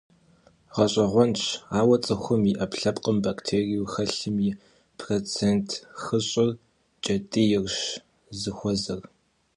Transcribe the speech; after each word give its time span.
Гъэщӏэгъуэнщ, 0.73 1.41
ауэ 1.79 1.97
цӏыхум 2.05 2.41
и 2.51 2.53
ӏэпкълъэпкъым 2.57 3.17
бактериеу 3.25 3.85
хэлъым 3.93 4.35
и 4.47 4.49
процент 4.99 5.67
хыщӏыр 6.01 6.49
кӏэтӏийрщ 7.03 7.79
зыхуэзэр. 8.39 9.01